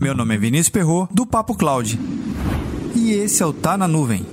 Meu 0.00 0.14
nome 0.14 0.34
é 0.34 0.38
Vinícius 0.38 0.68
Perro 0.68 1.08
do 1.10 1.24
Papo 1.24 1.54
Cloud. 1.54 1.98
E 2.94 3.12
esse 3.12 3.42
é 3.42 3.46
o 3.46 3.52
Tá 3.52 3.76
na 3.76 3.88
Nuvem. 3.88 4.26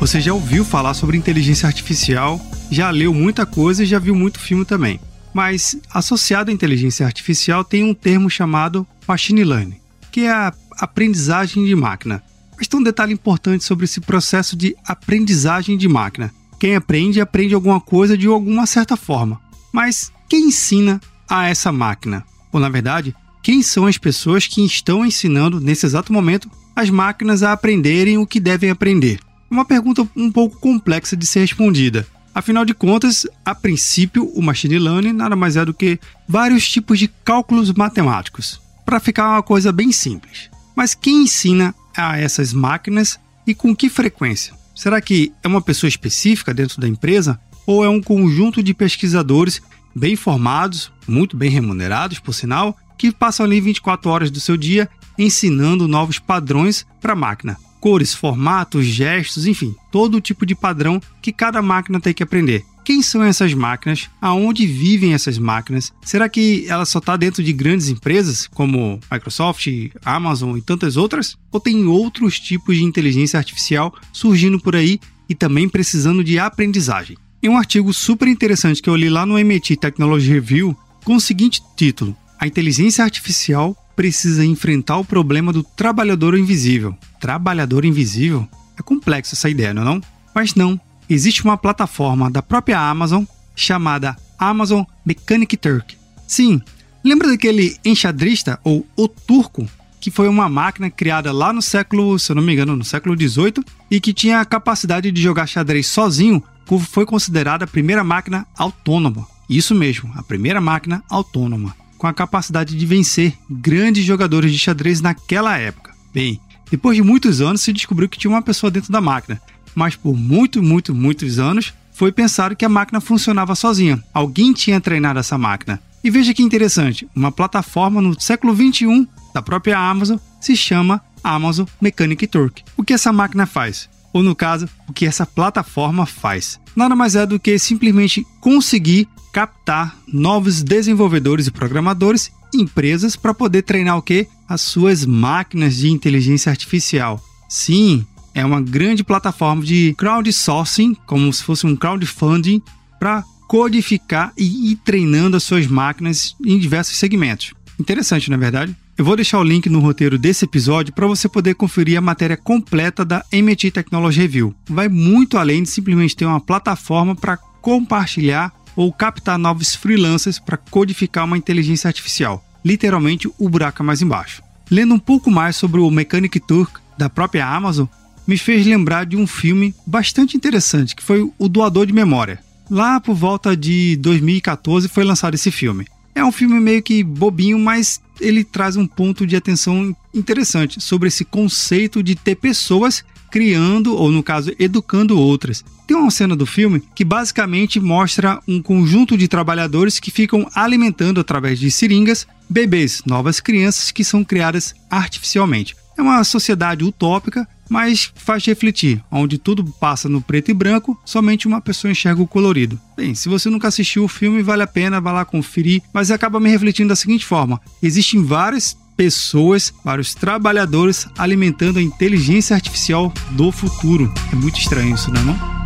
Você 0.00 0.20
já 0.20 0.34
ouviu 0.34 0.64
falar 0.64 0.94
sobre 0.94 1.16
inteligência 1.16 1.66
artificial, 1.66 2.40
já 2.72 2.88
leu 2.88 3.12
muita 3.12 3.44
coisa 3.44 3.82
e 3.82 3.86
já 3.86 3.98
viu 3.98 4.14
muito 4.14 4.40
filme 4.40 4.64
também. 4.64 4.98
Mas 5.34 5.76
associado 5.92 6.50
à 6.50 6.54
inteligência 6.54 7.04
artificial 7.04 7.62
tem 7.62 7.84
um 7.84 7.92
termo 7.92 8.30
chamado 8.30 8.86
machine 9.06 9.44
learning, 9.44 9.76
que 10.10 10.22
é 10.22 10.30
a 10.30 10.54
aprendizagem 10.78 11.66
de 11.66 11.74
máquina. 11.74 12.22
Mas 12.56 12.66
tem 12.66 12.80
um 12.80 12.82
detalhe 12.82 13.12
importante 13.12 13.62
sobre 13.62 13.84
esse 13.84 14.00
processo 14.00 14.56
de 14.56 14.74
aprendizagem 14.86 15.76
de 15.76 15.86
máquina. 15.86 16.32
Quem 16.58 16.74
aprende, 16.74 17.20
aprende 17.20 17.54
alguma 17.54 17.78
coisa 17.78 18.16
de 18.16 18.26
alguma 18.26 18.66
certa 18.66 18.96
forma. 18.96 19.38
Mas 19.70 20.10
quem 20.28 20.46
ensina 20.46 20.98
a 21.28 21.48
essa 21.48 21.70
máquina? 21.70 22.24
Ou, 22.50 22.58
na 22.58 22.70
verdade, 22.70 23.14
quem 23.42 23.62
são 23.62 23.86
as 23.86 23.98
pessoas 23.98 24.46
que 24.46 24.64
estão 24.64 25.04
ensinando, 25.04 25.60
nesse 25.60 25.84
exato 25.84 26.12
momento, 26.12 26.50
as 26.74 26.88
máquinas 26.88 27.42
a 27.42 27.52
aprenderem 27.52 28.16
o 28.16 28.26
que 28.26 28.40
devem 28.40 28.70
aprender? 28.70 29.20
Uma 29.50 29.64
pergunta 29.64 30.08
um 30.16 30.32
pouco 30.32 30.58
complexa 30.58 31.14
de 31.14 31.26
ser 31.26 31.40
respondida. 31.40 32.06
Afinal 32.34 32.64
de 32.64 32.72
contas, 32.72 33.26
a 33.44 33.54
princípio, 33.54 34.24
o 34.34 34.40
machine 34.40 34.78
learning 34.78 35.12
nada 35.12 35.36
mais 35.36 35.56
é 35.56 35.64
do 35.64 35.74
que 35.74 36.00
vários 36.26 36.68
tipos 36.68 36.98
de 36.98 37.08
cálculos 37.08 37.72
matemáticos, 37.72 38.60
para 38.86 39.00
ficar 39.00 39.28
uma 39.28 39.42
coisa 39.42 39.70
bem 39.70 39.92
simples. 39.92 40.50
Mas 40.74 40.94
quem 40.94 41.24
ensina 41.24 41.74
a 41.94 42.18
essas 42.18 42.52
máquinas 42.52 43.20
e 43.46 43.54
com 43.54 43.76
que 43.76 43.90
frequência? 43.90 44.54
Será 44.74 45.00
que 45.00 45.32
é 45.42 45.48
uma 45.48 45.60
pessoa 45.60 45.88
específica 45.88 46.54
dentro 46.54 46.80
da 46.80 46.88
empresa 46.88 47.38
ou 47.66 47.84
é 47.84 47.88
um 47.88 48.00
conjunto 48.00 48.62
de 48.62 48.72
pesquisadores 48.72 49.60
bem 49.94 50.16
formados, 50.16 50.90
muito 51.06 51.36
bem 51.36 51.50
remunerados, 51.50 52.18
por 52.18 52.32
sinal, 52.32 52.76
que 52.96 53.12
passam 53.12 53.44
ali 53.44 53.60
24 53.60 54.10
horas 54.10 54.30
do 54.30 54.40
seu 54.40 54.56
dia 54.56 54.88
ensinando 55.18 55.86
novos 55.86 56.18
padrões 56.18 56.86
para 57.00 57.12
a 57.12 57.16
máquina? 57.16 57.58
Cores, 57.82 58.14
formatos, 58.14 58.86
gestos, 58.86 59.44
enfim, 59.44 59.74
todo 59.90 60.20
tipo 60.20 60.46
de 60.46 60.54
padrão 60.54 61.02
que 61.20 61.32
cada 61.32 61.60
máquina 61.60 62.00
tem 62.00 62.14
que 62.14 62.22
aprender. 62.22 62.64
Quem 62.84 63.02
são 63.02 63.24
essas 63.24 63.52
máquinas? 63.54 64.08
Aonde 64.20 64.66
vivem 64.66 65.14
essas 65.14 65.36
máquinas? 65.36 65.92
Será 66.04 66.28
que 66.28 66.64
ela 66.68 66.84
só 66.84 67.00
está 67.00 67.16
dentro 67.16 67.42
de 67.42 67.52
grandes 67.52 67.88
empresas 67.88 68.46
como 68.46 69.00
Microsoft, 69.10 69.66
Amazon 70.04 70.56
e 70.56 70.62
tantas 70.62 70.96
outras? 70.96 71.36
Ou 71.50 71.58
tem 71.58 71.84
outros 71.86 72.38
tipos 72.38 72.76
de 72.76 72.84
inteligência 72.84 73.36
artificial 73.36 73.92
surgindo 74.12 74.60
por 74.60 74.76
aí 74.76 75.00
e 75.28 75.34
também 75.34 75.68
precisando 75.68 76.22
de 76.22 76.38
aprendizagem? 76.38 77.16
Em 77.42 77.48
um 77.48 77.58
artigo 77.58 77.92
super 77.92 78.28
interessante 78.28 78.80
que 78.80 78.88
eu 78.88 78.96
li 78.96 79.08
lá 79.08 79.26
no 79.26 79.38
MIT 79.38 79.76
Technology 79.76 80.32
Review 80.32 80.76
com 81.04 81.16
o 81.16 81.20
seguinte 81.20 81.60
título: 81.76 82.16
A 82.38 82.46
inteligência 82.46 83.04
artificial 83.04 83.76
precisa 83.94 84.44
enfrentar 84.44 84.98
o 84.98 85.04
problema 85.04 85.52
do 85.52 85.62
trabalhador 85.62 86.36
invisível. 86.36 86.96
Trabalhador 87.22 87.84
invisível? 87.84 88.48
É 88.76 88.82
complexa 88.82 89.36
essa 89.36 89.48
ideia, 89.48 89.72
não 89.72 89.82
é? 89.82 89.84
Não? 89.84 90.00
Mas 90.34 90.56
não. 90.56 90.78
Existe 91.08 91.44
uma 91.44 91.56
plataforma 91.56 92.28
da 92.28 92.42
própria 92.42 92.80
Amazon 92.80 93.22
chamada 93.54 94.16
Amazon 94.36 94.82
Mechanic 95.06 95.56
Turk. 95.56 95.96
Sim, 96.26 96.60
lembra 97.04 97.28
daquele 97.28 97.76
enxadrista 97.84 98.58
ou 98.64 98.84
o 98.96 99.06
turco 99.06 99.68
que 100.00 100.10
foi 100.10 100.26
uma 100.26 100.48
máquina 100.48 100.90
criada 100.90 101.30
lá 101.30 101.52
no 101.52 101.62
século, 101.62 102.18
se 102.18 102.32
eu 102.32 102.34
não 102.34 102.42
me 102.42 102.52
engano, 102.52 102.74
no 102.74 102.84
século 102.84 103.14
18 103.14 103.64
e 103.88 104.00
que 104.00 104.12
tinha 104.12 104.40
a 104.40 104.44
capacidade 104.44 105.12
de 105.12 105.22
jogar 105.22 105.46
xadrez 105.46 105.86
sozinho, 105.86 106.42
foi 106.90 107.06
considerada 107.06 107.66
a 107.66 107.68
primeira 107.68 108.02
máquina 108.02 108.44
autônoma. 108.58 109.28
Isso 109.48 109.76
mesmo, 109.76 110.10
a 110.16 110.24
primeira 110.24 110.60
máquina 110.60 111.04
autônoma 111.08 111.72
com 111.96 112.08
a 112.08 112.12
capacidade 112.12 112.76
de 112.76 112.84
vencer 112.84 113.32
grandes 113.48 114.04
jogadores 114.04 114.50
de 114.50 114.58
xadrez 114.58 115.00
naquela 115.00 115.56
época. 115.56 115.94
Bem, 116.12 116.40
depois 116.72 116.96
de 116.96 117.02
muitos 117.02 117.42
anos 117.42 117.60
se 117.60 117.70
descobriu 117.70 118.08
que 118.08 118.18
tinha 118.18 118.30
uma 118.30 118.40
pessoa 118.40 118.70
dentro 118.70 118.90
da 118.90 118.98
máquina, 118.98 119.38
mas 119.74 119.94
por 119.94 120.16
muito, 120.16 120.62
muito, 120.62 120.94
muitos 120.94 121.38
anos 121.38 121.74
foi 121.92 122.10
pensado 122.10 122.56
que 122.56 122.64
a 122.64 122.68
máquina 122.68 122.98
funcionava 122.98 123.54
sozinha. 123.54 124.02
Alguém 124.14 124.54
tinha 124.54 124.80
treinado 124.80 125.18
essa 125.18 125.36
máquina. 125.36 125.78
E 126.02 126.08
veja 126.08 126.32
que 126.32 126.42
interessante, 126.42 127.06
uma 127.14 127.30
plataforma 127.30 128.00
no 128.00 128.18
século 128.18 128.54
21 128.54 129.06
da 129.34 129.42
própria 129.42 129.78
Amazon 129.78 130.16
se 130.40 130.56
chama 130.56 131.02
Amazon 131.22 131.66
Mechanic 131.78 132.26
Turk. 132.26 132.62
O 132.74 132.82
que 132.82 132.94
essa 132.94 133.12
máquina 133.12 133.44
faz? 133.44 133.86
Ou 134.10 134.22
no 134.22 134.34
caso, 134.34 134.66
o 134.88 134.94
que 134.94 135.04
essa 135.04 135.26
plataforma 135.26 136.06
faz? 136.06 136.58
Nada 136.74 136.96
mais 136.96 137.14
é 137.14 137.26
do 137.26 137.38
que 137.38 137.58
simplesmente 137.58 138.26
conseguir 138.40 139.06
captar 139.30 139.94
novos 140.10 140.62
desenvolvedores 140.62 141.46
e 141.46 141.50
programadores, 141.50 142.32
empresas 142.54 143.16
para 143.16 143.34
poder 143.34 143.62
treinar 143.62 143.96
o 143.96 144.02
que? 144.02 144.26
As 144.48 144.60
suas 144.60 145.04
máquinas 145.04 145.76
de 145.76 145.90
inteligência 145.90 146.50
artificial. 146.50 147.22
Sim, 147.48 148.06
é 148.34 148.44
uma 148.44 148.60
grande 148.60 149.04
plataforma 149.04 149.62
de 149.62 149.94
crowdsourcing, 149.98 150.94
como 151.06 151.32
se 151.32 151.42
fosse 151.42 151.66
um 151.66 151.76
crowdfunding, 151.76 152.62
para 152.98 153.24
codificar 153.48 154.32
e 154.36 154.72
ir 154.72 154.76
treinando 154.76 155.36
as 155.36 155.42
suas 155.42 155.66
máquinas 155.66 156.34
em 156.44 156.58
diversos 156.58 156.96
segmentos. 156.96 157.52
Interessante, 157.78 158.30
não 158.30 158.36
é 158.36 158.40
verdade? 158.40 158.76
Eu 158.96 159.04
vou 159.04 159.16
deixar 159.16 159.38
o 159.40 159.44
link 159.44 159.68
no 159.68 159.80
roteiro 159.80 160.18
desse 160.18 160.44
episódio 160.44 160.94
para 160.94 161.06
você 161.06 161.28
poder 161.28 161.54
conferir 161.54 161.98
a 161.98 162.00
matéria 162.00 162.36
completa 162.36 163.04
da 163.04 163.24
MIT 163.32 163.70
Technology 163.70 164.20
Review. 164.20 164.54
Vai 164.68 164.88
muito 164.88 165.38
além 165.38 165.62
de 165.62 165.70
simplesmente 165.70 166.14
ter 166.14 166.26
uma 166.26 166.40
plataforma 166.40 167.14
para 167.16 167.36
compartilhar 167.36 168.52
ou 168.76 168.92
captar 168.92 169.38
novos 169.38 169.74
freelancers 169.74 170.38
para 170.38 170.56
codificar 170.56 171.24
uma 171.24 171.38
inteligência 171.38 171.88
artificial. 171.88 172.44
Literalmente, 172.64 173.28
o 173.38 173.48
buraco 173.48 173.82
mais 173.82 174.02
embaixo. 174.02 174.42
Lendo 174.70 174.94
um 174.94 174.98
pouco 174.98 175.30
mais 175.30 175.56
sobre 175.56 175.80
o 175.80 175.90
Mechanic 175.90 176.40
Turk 176.40 176.80
da 176.96 177.10
própria 177.10 177.46
Amazon, 177.46 177.86
me 178.26 178.38
fez 178.38 178.66
lembrar 178.66 179.04
de 179.04 179.16
um 179.16 179.26
filme 179.26 179.74
bastante 179.86 180.36
interessante, 180.36 180.94
que 180.94 181.02
foi 181.02 181.30
O 181.38 181.48
Doador 181.48 181.86
de 181.86 181.92
Memória. 181.92 182.38
Lá 182.70 183.00
por 183.00 183.14
volta 183.14 183.56
de 183.56 183.96
2014 183.96 184.88
foi 184.88 185.04
lançado 185.04 185.34
esse 185.34 185.50
filme. 185.50 185.86
É 186.14 186.24
um 186.24 186.32
filme 186.32 186.60
meio 186.60 186.82
que 186.82 187.02
bobinho, 187.02 187.58
mas 187.58 188.00
ele 188.20 188.44
traz 188.44 188.76
um 188.76 188.86
ponto 188.86 189.26
de 189.26 189.34
atenção 189.34 189.96
interessante 190.14 190.80
sobre 190.80 191.08
esse 191.08 191.24
conceito 191.24 192.02
de 192.02 192.14
ter 192.14 192.36
pessoas 192.36 193.04
criando, 193.30 193.96
ou 193.96 194.10
no 194.10 194.22
caso, 194.22 194.52
educando 194.58 195.18
outras. 195.18 195.64
Tem 195.86 195.96
uma 195.96 196.10
cena 196.10 196.36
do 196.36 196.44
filme 196.44 196.82
que 196.94 197.02
basicamente 197.02 197.80
mostra 197.80 198.38
um 198.46 198.60
conjunto 198.60 199.16
de 199.16 199.26
trabalhadores 199.26 199.98
que 199.98 200.10
ficam 200.10 200.46
alimentando 200.54 201.18
através 201.18 201.58
de 201.58 201.70
seringas 201.70 202.26
bebês, 202.48 203.02
novas 203.06 203.40
crianças 203.40 203.90
que 203.90 204.04
são 204.04 204.22
criadas 204.22 204.74
artificialmente. 204.90 205.74
É 205.96 206.02
uma 206.02 206.22
sociedade 206.24 206.84
utópica, 206.84 207.46
mas 207.68 208.12
faz 208.14 208.44
refletir, 208.44 209.02
onde 209.10 209.38
tudo 209.38 209.64
passa 209.64 210.08
no 210.08 210.20
preto 210.20 210.50
e 210.50 210.54
branco, 210.54 211.00
somente 211.04 211.46
uma 211.46 211.60
pessoa 211.60 211.90
enxerga 211.90 212.20
o 212.22 212.26
colorido. 212.26 212.78
Bem, 212.96 213.14
se 213.14 213.28
você 213.28 213.48
nunca 213.48 213.68
assistiu 213.68 214.04
o 214.04 214.08
filme, 214.08 214.42
vale 214.42 214.62
a 214.62 214.66
pena, 214.66 215.00
vá 215.00 215.12
lá 215.12 215.24
conferir, 215.24 215.82
mas 215.92 216.10
acaba 216.10 216.40
me 216.40 216.50
refletindo 216.50 216.90
da 216.90 216.96
seguinte 216.96 217.24
forma: 217.24 217.60
existem 217.82 218.22
várias 218.22 218.76
pessoas, 218.96 219.72
vários 219.84 220.14
trabalhadores 220.14 221.06
alimentando 221.16 221.78
a 221.78 221.82
inteligência 221.82 222.54
artificial 222.54 223.12
do 223.30 223.50
futuro. 223.50 224.12
É 224.30 224.36
muito 224.36 224.58
estranho 224.58 224.94
isso, 224.94 225.10
não 225.10 225.20
é? 225.20 225.24
Não? 225.24 225.61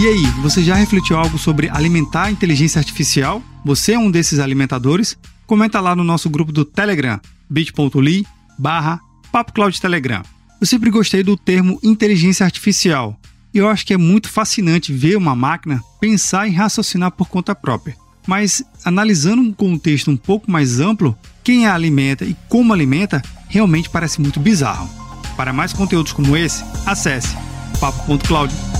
E 0.00 0.08
aí, 0.08 0.24
você 0.40 0.64
já 0.64 0.74
refletiu 0.74 1.18
algo 1.18 1.38
sobre 1.38 1.68
alimentar 1.68 2.22
a 2.22 2.30
inteligência 2.30 2.78
artificial? 2.78 3.42
Você 3.62 3.92
é 3.92 3.98
um 3.98 4.10
desses 4.10 4.38
alimentadores? 4.38 5.14
Comenta 5.46 5.78
lá 5.78 5.94
no 5.94 6.02
nosso 6.02 6.30
grupo 6.30 6.50
do 6.50 6.64
Telegram, 6.64 7.20
bit.ly 7.50 8.26
barra 8.58 8.98
Telegram. 9.78 10.22
Eu 10.58 10.66
sempre 10.66 10.90
gostei 10.90 11.22
do 11.22 11.36
termo 11.36 11.78
inteligência 11.82 12.46
artificial, 12.46 13.20
e 13.52 13.58
eu 13.58 13.68
acho 13.68 13.84
que 13.84 13.92
é 13.92 13.98
muito 13.98 14.30
fascinante 14.30 14.90
ver 14.90 15.18
uma 15.18 15.36
máquina 15.36 15.84
pensar 16.00 16.48
e 16.48 16.52
raciocinar 16.52 17.10
por 17.10 17.28
conta 17.28 17.54
própria. 17.54 17.94
Mas 18.26 18.64
analisando 18.82 19.42
um 19.42 19.52
contexto 19.52 20.10
um 20.10 20.16
pouco 20.16 20.50
mais 20.50 20.80
amplo, 20.80 21.14
quem 21.44 21.66
a 21.66 21.74
alimenta 21.74 22.24
e 22.24 22.34
como 22.48 22.72
alimenta 22.72 23.20
realmente 23.48 23.90
parece 23.90 24.18
muito 24.18 24.40
bizarro. 24.40 24.88
Para 25.36 25.52
mais 25.52 25.74
conteúdos 25.74 26.14
como 26.14 26.38
esse, 26.38 26.64
acesse 26.86 27.36
papo.cloud.com 27.78 28.79